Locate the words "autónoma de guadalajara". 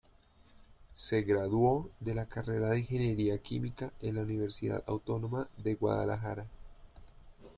4.87-6.47